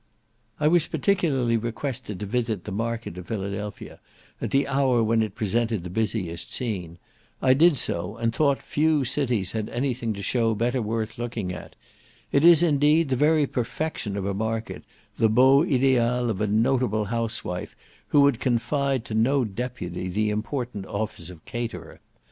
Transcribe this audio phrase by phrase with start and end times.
[0.59, 3.99] I was particularly requested to visit the market of Philadelphia,
[4.41, 6.97] at the hour when it presented the busiest scene;
[7.39, 11.53] I did so, and thought few cities had any thing to show better worth looking
[11.53, 11.75] at;
[12.31, 14.83] it is, indeed, the very perfection of a market,
[15.19, 17.75] the beau ideal of a notable housewife,
[18.07, 21.99] who would confide to no deputy the important office of caterer.